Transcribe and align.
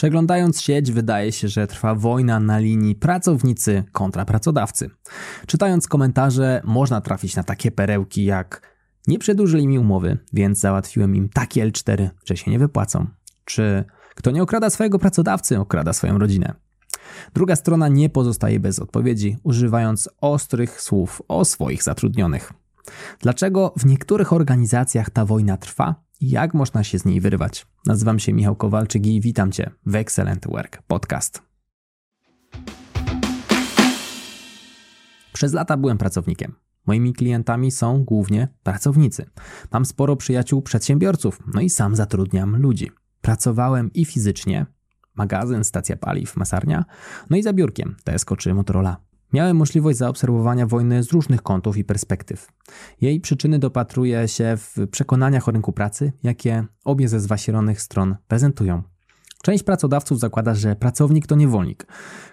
Przeglądając 0.00 0.62
sieć, 0.62 0.92
wydaje 0.92 1.32
się, 1.32 1.48
że 1.48 1.66
trwa 1.66 1.94
wojna 1.94 2.40
na 2.40 2.58
linii 2.58 2.94
pracownicy 2.94 3.84
kontra 3.92 4.24
pracodawcy. 4.24 4.90
Czytając 5.46 5.88
komentarze, 5.88 6.62
można 6.64 7.00
trafić 7.00 7.36
na 7.36 7.42
takie 7.42 7.70
perełki 7.70 8.24
jak 8.24 8.76
nie 9.06 9.18
przedłużyli 9.18 9.68
mi 9.68 9.78
umowy, 9.78 10.18
więc 10.32 10.58
załatwiłem 10.58 11.16
im 11.16 11.28
takie 11.28 11.66
L4, 11.66 12.08
że 12.24 12.36
się 12.36 12.50
nie 12.50 12.58
wypłacą. 12.58 13.06
Czy 13.44 13.84
kto 14.14 14.30
nie 14.30 14.42
okrada 14.42 14.70
swojego 14.70 14.98
pracodawcy, 14.98 15.58
okrada 15.58 15.92
swoją 15.92 16.18
rodzinę. 16.18 16.54
Druga 17.34 17.56
strona 17.56 17.88
nie 17.88 18.08
pozostaje 18.10 18.60
bez 18.60 18.78
odpowiedzi, 18.78 19.36
używając 19.42 20.08
ostrych 20.20 20.80
słów 20.80 21.22
o 21.28 21.44
swoich 21.44 21.82
zatrudnionych. 21.82 22.52
Dlaczego 23.18 23.74
w 23.76 23.86
niektórych 23.86 24.32
organizacjach 24.32 25.10
ta 25.10 25.24
wojna 25.24 25.56
trwa 25.56 26.09
jak 26.20 26.54
można 26.54 26.84
się 26.84 26.98
z 26.98 27.04
niej 27.04 27.20
wyrwać? 27.20 27.66
Nazywam 27.86 28.18
się 28.18 28.32
Michał 28.32 28.56
Kowalczyk 28.56 29.06
i 29.06 29.20
witam 29.20 29.52
Cię 29.52 29.70
w 29.86 29.94
Excellent 29.94 30.46
Work 30.46 30.82
Podcast. 30.82 31.42
Przez 35.32 35.52
lata 35.52 35.76
byłem 35.76 35.98
pracownikiem. 35.98 36.54
Moimi 36.86 37.12
klientami 37.12 37.70
są 37.70 38.04
głównie 38.04 38.48
pracownicy. 38.62 39.26
Mam 39.72 39.84
sporo 39.84 40.16
przyjaciół 40.16 40.62
przedsiębiorców, 40.62 41.38
no 41.54 41.60
i 41.60 41.70
sam 41.70 41.96
zatrudniam 41.96 42.56
ludzi. 42.56 42.90
Pracowałem 43.20 43.92
i 43.92 44.04
fizycznie, 44.04 44.66
magazyn, 45.14 45.64
stacja 45.64 45.96
paliw, 45.96 46.36
masarnia, 46.36 46.84
no 47.30 47.36
i 47.36 47.42
za 47.42 47.52
biurkiem, 47.52 47.96
Tesco 48.04 48.36
czy 48.36 48.54
Motorola. 48.54 49.09
Miałem 49.32 49.56
możliwość 49.56 49.98
zaobserwowania 49.98 50.66
wojny 50.66 51.02
z 51.02 51.12
różnych 51.12 51.42
kątów 51.42 51.76
i 51.76 51.84
perspektyw. 51.84 52.52
Jej 53.00 53.20
przyczyny 53.20 53.58
dopatruję 53.58 54.28
się 54.28 54.56
w 54.56 54.76
przekonaniach 54.90 55.48
o 55.48 55.50
rynku 55.50 55.72
pracy, 55.72 56.12
jakie 56.22 56.64
obie 56.84 57.08
ze 57.08 57.20
zwasieronych 57.20 57.80
stron 57.80 58.16
prezentują. 58.28 58.82
Część 59.42 59.64
pracodawców 59.64 60.18
zakłada, 60.18 60.54
że 60.54 60.76
pracownik 60.76 61.26
to 61.26 61.36
niewolnik, 61.36 61.86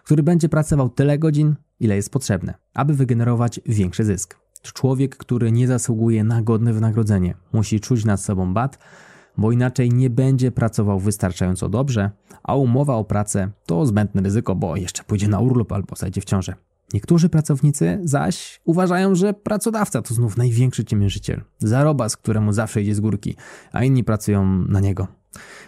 który 0.03 0.23
będzie 0.23 0.49
pracował 0.49 0.89
tyle 0.89 1.19
godzin, 1.19 1.55
ile 1.79 1.95
jest 1.95 2.11
potrzebne, 2.11 2.53
aby 2.73 2.93
wygenerować 2.93 3.59
większy 3.65 4.05
zysk. 4.05 4.37
Człowiek, 4.61 5.17
który 5.17 5.51
nie 5.51 5.67
zasługuje 5.67 6.23
na 6.23 6.41
godne 6.41 6.73
wynagrodzenie, 6.73 7.35
musi 7.53 7.79
czuć 7.79 8.05
nad 8.05 8.21
sobą 8.21 8.53
bat, 8.53 8.79
bo 9.37 9.51
inaczej 9.51 9.89
nie 9.89 10.09
będzie 10.09 10.51
pracował 10.51 10.99
wystarczająco 10.99 11.69
dobrze, 11.69 12.11
a 12.43 12.55
umowa 12.55 12.95
o 12.95 13.03
pracę 13.03 13.51
to 13.65 13.85
zbędne 13.85 14.21
ryzyko, 14.21 14.55
bo 14.55 14.75
jeszcze 14.75 15.03
pójdzie 15.03 15.27
na 15.27 15.39
urlop 15.39 15.71
albo 15.71 15.95
zajdzie 15.95 16.21
w 16.21 16.25
ciążę. 16.25 16.53
Niektórzy 16.93 17.29
pracownicy 17.29 17.99
zaś 18.03 18.61
uważają, 18.65 19.15
że 19.15 19.33
pracodawca 19.33 20.01
to 20.01 20.13
znów 20.13 20.37
największy 20.37 20.85
ciemiężyciel, 20.85 21.41
zarobas, 21.59 22.17
któremu 22.17 22.53
zawsze 22.53 22.81
idzie 22.81 22.95
z 22.95 22.99
górki, 22.99 23.35
a 23.71 23.83
inni 23.83 24.03
pracują 24.03 24.45
na 24.45 24.79
niego. 24.79 25.07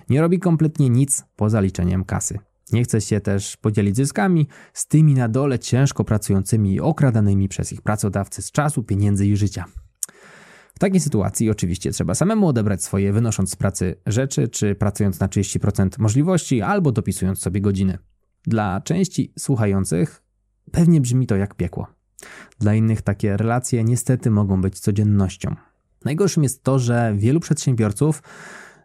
Nie 0.10 0.22
robi 0.22 0.40
kompletnie 0.40 0.90
nic 0.90 1.24
poza 1.36 1.62
liczeniem 1.62 2.06
kasy. 2.06 2.40
Nie 2.72 2.84
chce 2.84 3.02
się 3.02 3.20
też 3.22 3.58
podzielić 3.58 3.96
zyskami 3.96 4.48
z 4.74 4.88
tymi 4.88 5.14
na 5.14 5.30
dole 5.30 5.60
ciężko 5.60 6.04
pracującymi 6.04 6.74
i 6.74 6.80
okradanymi 6.80 7.50
przez 7.50 7.74
ich 7.74 7.82
pracodawcy 7.82 8.42
z 8.42 8.52
czasu, 8.52 8.84
pieniędzy 8.84 9.28
i 9.28 9.38
życia. 9.38 9.66
W 10.76 10.80
takiej 10.80 11.00
sytuacji 11.00 11.50
oczywiście 11.50 11.92
trzeba 11.92 12.16
samemu 12.16 12.48
odebrać 12.48 12.84
swoje, 12.84 13.14
wynosząc 13.14 13.52
z 13.52 13.56
pracy 13.56 13.96
rzeczy, 14.06 14.48
czy 14.48 14.76
pracując 14.76 15.20
na 15.20 15.28
30% 15.28 15.90
możliwości, 16.00 16.62
albo 16.62 16.92
dopisując 16.92 17.40
sobie 17.40 17.62
godziny. 17.62 17.98
Dla 18.44 18.82
części 18.82 19.34
słuchających 19.40 20.29
pewnie 20.70 21.02
brzmi 21.02 21.28
to 21.28 21.36
jak 21.36 21.56
piekło. 21.56 21.88
Dla 22.60 22.74
innych 22.74 23.02
takie 23.02 23.38
relacje 23.38 23.84
niestety 23.84 24.32
mogą 24.32 24.62
być 24.62 24.80
codziennością. 24.80 25.56
Najgorszym 26.06 26.44
jest 26.44 26.64
to, 26.64 26.80
że 26.80 27.14
wielu 27.18 27.40
przedsiębiorców 27.40 28.24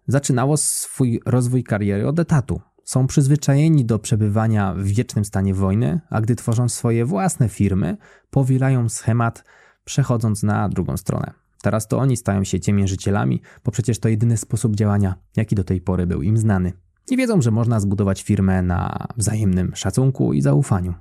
zaczynało 0.07 0.57
swój 0.57 1.21
rozwój 1.27 1.65
kariery 1.65 2.09
od 2.09 2.19
etatu. 2.19 2.61
Są 2.85 3.07
przyzwyczajeni 3.07 3.85
do 3.85 3.99
przebywania 3.99 4.75
w 4.75 4.83
wiecznym 4.83 5.25
stanie 5.25 5.55
wojny, 5.55 6.01
a 6.11 6.21
gdy 6.21 6.37
tworzą 6.37 6.69
swoje 6.69 7.05
własne 7.05 7.49
firmy, 7.49 7.97
powielają 8.31 8.89
schemat, 8.89 9.45
przechodząc 9.85 10.43
na 10.43 10.69
drugą 10.69 10.97
stronę. 10.97 11.33
Teraz 11.63 11.89
to 11.89 11.99
oni 11.99 12.17
stają 12.17 12.45
się 12.45 12.61
ciemiężycielami, 12.61 13.41
bo 13.65 13.71
przecież 13.73 13.99
to 13.99 14.09
jedyny 14.09 14.37
sposób 14.37 14.77
działania, 14.77 15.15
jaki 15.37 15.55
do 15.55 15.65
tej 15.65 15.81
pory 15.81 16.07
był 16.07 16.23
im 16.23 16.37
znany. 16.37 16.73
Nie 17.11 17.17
wiedzą, 17.17 17.43
że 17.43 17.51
można 17.51 17.81
zbudować 17.81 18.23
firmę 18.23 18.63
na 18.63 19.07
wzajemnym 19.17 19.73
szacunku 19.75 20.33
i 20.33 20.41
zaufaniu. 20.41 20.95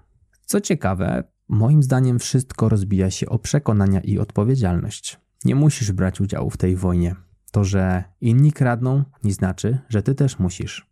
Co 0.46 0.62
ciekawe, 0.62 1.24
moim 1.48 1.84
zdaniem 1.84 2.20
wszystko 2.20 2.70
rozbija 2.70 3.12
się 3.12 3.30
o 3.30 3.40
przekonania 3.40 4.00
i 4.02 4.20
odpowiedzialność. 4.20 5.20
Nie 5.46 5.56
musisz 5.56 5.92
brać 5.92 6.22
udziału 6.22 6.50
w 6.50 6.58
tej 6.58 6.76
wojnie. 6.76 7.16
To, 7.52 7.64
że 7.64 8.04
inni 8.22 8.52
kradną, 8.52 9.04
nie 9.24 9.34
znaczy, 9.34 9.80
że 9.90 10.04
ty 10.04 10.16
też 10.16 10.40
musisz. 10.40 10.90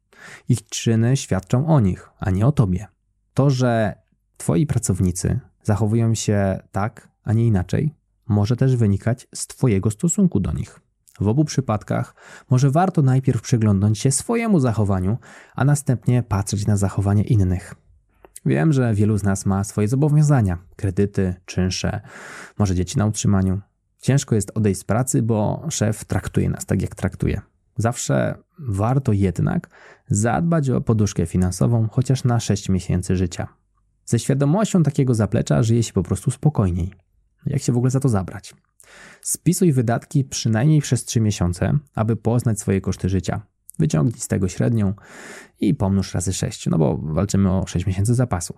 Ich 0.49 0.65
czyny 0.65 1.17
świadczą 1.17 1.67
o 1.67 1.79
nich, 1.79 2.09
a 2.19 2.29
nie 2.29 2.47
o 2.47 2.51
tobie. 2.51 2.87
To, 3.33 3.49
że 3.49 3.95
twoi 4.37 4.65
pracownicy 4.65 5.39
zachowują 5.63 6.15
się 6.15 6.59
tak, 6.71 7.09
a 7.23 7.33
nie 7.33 7.47
inaczej, 7.47 7.95
może 8.27 8.55
też 8.55 8.75
wynikać 8.75 9.27
z 9.35 9.47
Twojego 9.47 9.91
stosunku 9.91 10.39
do 10.39 10.51
nich. 10.51 10.79
W 11.19 11.27
obu 11.27 11.45
przypadkach 11.45 12.15
może 12.49 12.71
warto 12.71 13.01
najpierw 13.01 13.41
przyglądnąć 13.41 13.99
się 13.99 14.11
swojemu 14.11 14.59
zachowaniu, 14.59 15.17
a 15.55 15.65
następnie 15.65 16.23
patrzeć 16.23 16.67
na 16.67 16.77
zachowanie 16.77 17.23
innych. 17.23 17.75
Wiem, 18.45 18.73
że 18.73 18.93
wielu 18.93 19.17
z 19.17 19.23
nas 19.23 19.45
ma 19.45 19.63
swoje 19.63 19.87
zobowiązania, 19.87 20.57
kredyty, 20.75 21.35
czynsze, 21.45 22.01
może 22.59 22.75
dzieci 22.75 22.97
na 22.97 23.05
utrzymaniu. 23.05 23.61
Ciężko 24.01 24.35
jest 24.35 24.51
odejść 24.55 24.79
z 24.79 24.83
pracy, 24.83 25.21
bo 25.21 25.67
szef 25.69 26.05
traktuje 26.05 26.49
nas 26.49 26.65
tak, 26.65 26.81
jak 26.81 26.95
traktuje. 26.95 27.41
Zawsze 27.77 28.35
warto 28.59 29.13
jednak 29.13 29.69
zadbać 30.07 30.69
o 30.69 30.81
poduszkę 30.81 31.25
finansową 31.25 31.87
chociaż 31.91 32.23
na 32.23 32.39
6 32.39 32.69
miesięcy 32.69 33.15
życia. 33.15 33.47
Ze 34.05 34.19
świadomością 34.19 34.83
takiego 34.83 35.13
zaplecza 35.13 35.63
żyje 35.63 35.83
się 35.83 35.93
po 35.93 36.03
prostu 36.03 36.31
spokojniej. 36.31 36.93
Jak 37.45 37.61
się 37.61 37.73
w 37.73 37.77
ogóle 37.77 37.91
za 37.91 37.99
to 37.99 38.09
zabrać? 38.09 38.55
Spisuj 39.21 39.73
wydatki 39.73 40.23
przynajmniej 40.23 40.81
przez 40.81 41.05
3 41.05 41.21
miesiące, 41.21 41.77
aby 41.95 42.15
poznać 42.15 42.59
swoje 42.59 42.81
koszty 42.81 43.09
życia. 43.09 43.41
Wyciągnij 43.81 44.19
z 44.19 44.27
tego 44.27 44.47
średnią 44.47 44.93
i 45.59 45.75
pomnóż 45.75 46.13
razy 46.13 46.33
6, 46.33 46.67
no 46.67 46.77
bo 46.77 46.97
walczymy 46.97 47.51
o 47.51 47.67
6 47.67 47.85
miesięcy 47.85 48.15
zapasu. 48.15 48.57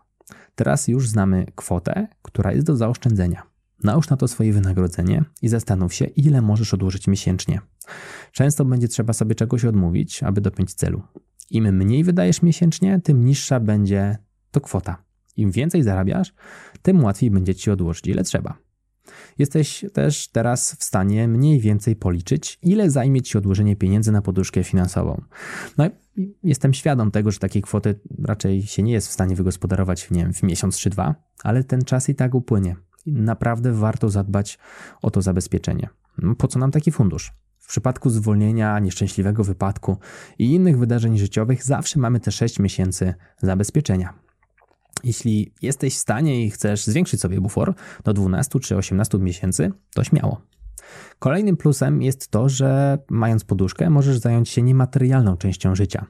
Teraz 0.55 0.87
już 0.87 1.09
znamy 1.09 1.45
kwotę, 1.55 2.07
która 2.21 2.51
jest 2.51 2.65
do 2.65 2.75
zaoszczędzenia. 2.75 3.43
Nałóż 3.83 4.09
na 4.09 4.17
to 4.17 4.27
swoje 4.27 4.53
wynagrodzenie 4.53 5.23
i 5.41 5.47
zastanów 5.47 5.93
się, 5.93 6.05
ile 6.05 6.41
możesz 6.41 6.73
odłożyć 6.73 7.07
miesięcznie. 7.07 7.61
Często 8.31 8.65
będzie 8.65 8.87
trzeba 8.87 9.13
sobie 9.13 9.35
czegoś 9.35 9.65
odmówić, 9.65 10.23
aby 10.23 10.41
dopiąć 10.41 10.73
celu. 10.73 11.03
Im 11.49 11.77
mniej 11.77 12.03
wydajesz 12.03 12.41
miesięcznie, 12.41 13.01
tym 13.03 13.25
niższa 13.25 13.59
będzie 13.59 14.17
to 14.51 14.61
kwota. 14.61 15.03
Im 15.37 15.51
więcej 15.51 15.83
zarabiasz, 15.83 16.33
tym 16.81 17.03
łatwiej 17.03 17.31
będzie 17.31 17.55
ci 17.55 17.71
odłożyć 17.71 18.07
ile 18.07 18.23
trzeba. 18.23 18.57
Jesteś 19.37 19.85
też 19.93 20.27
teraz 20.27 20.75
w 20.79 20.83
stanie 20.83 21.27
mniej 21.27 21.59
więcej 21.59 21.95
policzyć, 21.95 22.59
ile 22.61 22.89
zajmie 22.89 23.21
Ci 23.21 23.37
odłożenie 23.37 23.75
pieniędzy 23.75 24.11
na 24.11 24.21
poduszkę 24.21 24.63
finansową. 24.63 25.21
No 25.77 25.89
jestem 26.43 26.73
świadom 26.73 27.11
tego, 27.11 27.31
że 27.31 27.39
takiej 27.39 27.61
kwoty 27.61 27.99
raczej 28.23 28.63
się 28.63 28.83
nie 28.83 28.93
jest 28.93 29.07
w 29.07 29.11
stanie 29.11 29.35
wygospodarować 29.35 30.11
nie 30.11 30.21
wiem, 30.21 30.33
w 30.33 30.43
miesiąc 30.43 30.77
czy 30.77 30.89
dwa, 30.89 31.15
ale 31.43 31.63
ten 31.63 31.81
czas 31.81 32.09
i 32.09 32.15
tak 32.15 32.35
upłynie. 32.35 32.75
Naprawdę 33.05 33.73
warto 33.73 34.09
zadbać 34.09 34.59
o 35.01 35.11
to 35.11 35.21
zabezpieczenie. 35.21 35.89
Po 36.37 36.47
co 36.47 36.59
nam 36.59 36.71
taki 36.71 36.91
fundusz? 36.91 37.33
W 37.59 37.67
przypadku 37.67 38.09
zwolnienia, 38.09 38.79
nieszczęśliwego 38.79 39.43
wypadku 39.43 39.97
i 40.39 40.53
innych 40.53 40.77
wydarzeń 40.77 41.17
życiowych 41.17 41.63
zawsze 41.63 41.99
mamy 41.99 42.19
te 42.19 42.31
6 42.31 42.59
miesięcy 42.59 43.13
zabezpieczenia. 43.41 44.22
Jeśli 45.03 45.53
jesteś 45.61 45.95
w 45.95 45.99
stanie 45.99 46.45
i 46.45 46.49
chcesz 46.49 46.85
zwiększyć 46.85 47.21
sobie 47.21 47.41
bufor 47.41 47.73
do 48.03 48.13
12 48.13 48.59
czy 48.59 48.77
18 48.77 49.17
miesięcy, 49.17 49.71
to 49.93 50.03
śmiało. 50.03 50.41
Kolejnym 51.19 51.57
plusem 51.57 52.01
jest 52.01 52.27
to, 52.27 52.49
że 52.49 52.97
mając 53.09 53.43
poduszkę, 53.43 53.89
możesz 53.89 54.17
zająć 54.17 54.49
się 54.49 54.61
niematerialną 54.61 55.37
częścią 55.37 55.75
życia. 55.75 56.05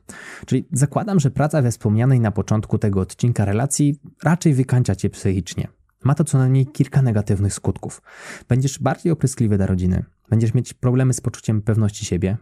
Czyli 0.45 0.67
zakładam, 0.71 1.19
że 1.19 1.31
praca 1.31 1.61
we 1.61 1.71
wspomnianej 1.71 2.19
na 2.19 2.31
początku 2.31 2.77
tego 2.77 3.01
odcinka 3.01 3.45
relacji 3.45 3.99
raczej 4.23 4.53
wykańcza 4.53 4.95
cię 4.95 5.09
psychicznie. 5.09 5.67
Ma 6.03 6.15
to 6.15 6.23
co 6.23 6.37
najmniej 6.37 6.67
kilka 6.67 7.01
negatywnych 7.01 7.53
skutków. 7.53 8.01
Będziesz 8.49 8.79
bardziej 8.79 9.11
opryskliwy 9.11 9.57
dla 9.57 9.65
rodziny, 9.65 10.05
będziesz 10.29 10.53
mieć 10.53 10.73
problemy 10.73 11.13
z 11.13 11.21
poczuciem 11.21 11.61
pewności 11.61 12.05
siebie, 12.05 12.37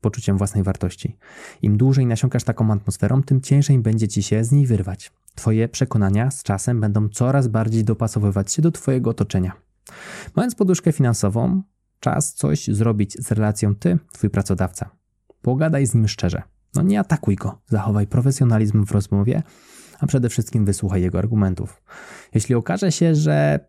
poczuciem 0.00 0.38
własnej 0.38 0.64
wartości. 0.64 1.16
Im 1.62 1.76
dłużej 1.76 2.06
nasiąkasz 2.06 2.44
taką 2.44 2.72
atmosferą, 2.72 3.22
tym 3.22 3.40
ciężej 3.40 3.78
będzie 3.78 4.08
ci 4.08 4.22
się 4.22 4.44
z 4.44 4.52
niej 4.52 4.66
wyrwać. 4.66 5.12
Twoje 5.34 5.68
przekonania 5.68 6.30
z 6.30 6.42
czasem 6.42 6.80
będą 6.80 7.08
coraz 7.08 7.48
bardziej 7.48 7.84
dopasowywać 7.84 8.52
się 8.52 8.62
do 8.62 8.70
Twojego 8.70 9.10
otoczenia. 9.10 9.52
Mając 10.36 10.54
poduszkę 10.54 10.92
finansową, 10.92 11.62
czas 12.00 12.34
coś 12.34 12.66
zrobić 12.66 13.16
z 13.26 13.32
relacją 13.32 13.74
Ty, 13.74 13.98
Twój 14.12 14.30
pracodawca. 14.30 14.90
Pogadaj 15.42 15.86
z 15.86 15.94
nim 15.94 16.08
szczerze. 16.08 16.42
No 16.74 16.82
nie 16.82 17.00
atakuj 17.00 17.36
go, 17.36 17.62
zachowaj 17.68 18.06
profesjonalizm 18.06 18.86
w 18.86 18.90
rozmowie, 18.90 19.42
a 20.00 20.06
przede 20.06 20.28
wszystkim 20.28 20.64
wysłuchaj 20.64 21.02
jego 21.02 21.18
argumentów. 21.18 21.82
Jeśli 22.34 22.54
okaże 22.54 22.92
się, 22.92 23.14
że 23.14 23.60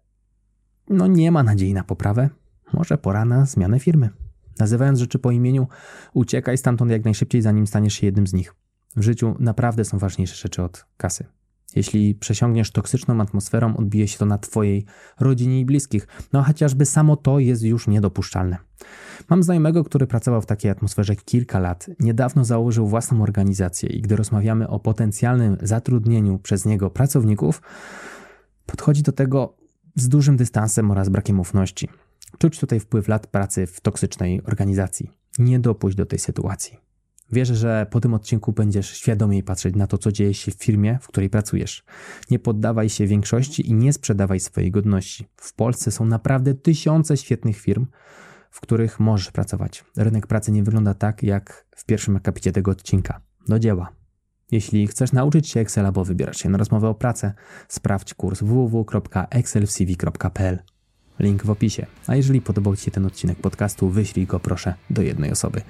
no 0.89 1.07
nie 1.07 1.31
ma 1.31 1.43
nadziei 1.43 1.73
na 1.73 1.83
poprawę, 1.83 2.29
może 2.73 2.97
pora 2.97 3.25
na 3.25 3.45
zmianę 3.45 3.79
firmy. 3.79 4.09
Nazywając 4.59 4.99
rzeczy 4.99 5.19
po 5.19 5.31
imieniu, 5.31 5.67
uciekaj 6.13 6.57
stamtąd 6.57 6.91
jak 6.91 7.03
najszybciej, 7.03 7.41
zanim 7.41 7.67
staniesz 7.67 7.93
się 7.93 8.05
jednym 8.05 8.27
z 8.27 8.33
nich. 8.33 8.55
W 8.95 9.01
życiu 9.01 9.35
naprawdę 9.39 9.85
są 9.85 9.97
ważniejsze 9.97 10.35
rzeczy 10.35 10.63
od 10.63 10.85
kasy. 10.97 11.25
Jeśli 11.75 12.15
przesiągniesz 12.15 12.71
toksyczną 12.71 13.21
atmosferą, 13.21 13.77
odbije 13.77 14.07
się 14.07 14.17
to 14.17 14.25
na 14.25 14.37
Twojej 14.37 14.85
rodzinie 15.19 15.59
i 15.59 15.65
bliskich. 15.65 16.07
No 16.33 16.43
chociażby 16.43 16.85
samo 16.85 17.15
to 17.15 17.39
jest 17.39 17.63
już 17.63 17.87
niedopuszczalne. 17.87 18.57
Mam 19.29 19.43
znajomego, 19.43 19.83
który 19.83 20.07
pracował 20.07 20.41
w 20.41 20.45
takiej 20.45 20.71
atmosferze 20.71 21.15
kilka 21.15 21.59
lat. 21.59 21.89
Niedawno 21.99 22.45
założył 22.45 22.87
własną 22.87 23.23
organizację 23.23 23.89
i 23.89 24.01
gdy 24.01 24.15
rozmawiamy 24.15 24.67
o 24.67 24.79
potencjalnym 24.79 25.57
zatrudnieniu 25.61 26.39
przez 26.39 26.65
niego 26.65 26.89
pracowników, 26.89 27.61
podchodzi 28.65 29.03
do 29.03 29.11
tego 29.11 29.53
z 29.95 30.09
dużym 30.09 30.37
dystansem 30.37 30.91
oraz 30.91 31.09
brakiem 31.09 31.39
ufności. 31.39 31.89
Czuć 32.37 32.59
tutaj 32.59 32.79
wpływ 32.79 33.07
lat 33.07 33.27
pracy 33.27 33.67
w 33.67 33.81
toksycznej 33.81 34.41
organizacji. 34.43 35.11
Nie 35.39 35.59
dopuść 35.59 35.97
do 35.97 36.05
tej 36.05 36.19
sytuacji. 36.19 36.77
Wierzę, 37.33 37.55
że 37.55 37.87
po 37.89 37.99
tym 37.99 38.13
odcinku 38.13 38.51
będziesz 38.51 38.97
świadomiej 38.97 39.43
patrzeć 39.43 39.75
na 39.75 39.87
to, 39.87 39.97
co 39.97 40.11
dzieje 40.11 40.33
się 40.33 40.51
w 40.51 40.55
firmie, 40.55 40.97
w 41.01 41.07
której 41.07 41.29
pracujesz. 41.29 41.83
Nie 42.31 42.39
poddawaj 42.39 42.89
się 42.89 43.07
większości 43.07 43.69
i 43.69 43.73
nie 43.73 43.93
sprzedawaj 43.93 44.39
swojej 44.39 44.71
godności. 44.71 45.27
W 45.37 45.53
Polsce 45.53 45.91
są 45.91 46.05
naprawdę 46.05 46.53
tysiące 46.53 47.17
świetnych 47.17 47.57
firm, 47.57 47.87
w 48.51 48.61
których 48.61 48.99
możesz 48.99 49.31
pracować. 49.31 49.85
Rynek 49.97 50.27
pracy 50.27 50.51
nie 50.51 50.63
wygląda 50.63 50.93
tak, 50.93 51.23
jak 51.23 51.65
w 51.75 51.85
pierwszym 51.85 52.15
akapicie 52.15 52.51
tego 52.51 52.71
odcinka. 52.71 53.21
Do 53.47 53.59
dzieła. 53.59 53.89
Jeśli 54.51 54.87
chcesz 54.87 55.11
nauczyć 55.11 55.49
się 55.49 55.59
Excel 55.59 55.85
albo 55.85 56.05
wybierać 56.05 56.39
się 56.39 56.49
na 56.49 56.57
rozmowę 56.57 56.89
o 56.89 56.95
pracę, 56.95 57.33
sprawdź 57.67 58.13
kurs 58.13 58.43
www.excelcv.pl. 58.43 60.59
Link 61.23 61.43
w 61.43 61.49
opisie. 61.49 61.85
A 62.07 62.15
jeżeli 62.15 62.41
podobał 62.41 62.75
Ci 62.75 62.83
się 62.83 62.91
ten 62.91 63.05
odcinek 63.05 63.37
podcastu, 63.37 63.89
wyślij 63.89 64.25
go 64.25 64.39
proszę 64.39 64.73
do 64.89 65.01
jednej 65.01 65.31
osoby. 65.31 65.61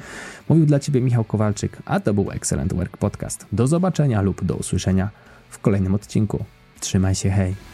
Mówił 0.49 0.65
dla 0.65 0.79
Ciebie 0.79 1.01
Michał 1.01 1.23
Kowalczyk, 1.23 1.77
a 1.85 1.99
to 1.99 2.13
był 2.13 2.31
Excellent 2.31 2.73
Work 2.73 2.97
Podcast. 2.97 3.45
Do 3.51 3.67
zobaczenia 3.67 4.21
lub 4.21 4.43
do 4.43 4.55
usłyszenia 4.55 5.09
w 5.49 5.59
kolejnym 5.59 5.95
odcinku. 5.95 6.45
Trzymaj 6.79 7.15
się, 7.15 7.29
hej! 7.29 7.72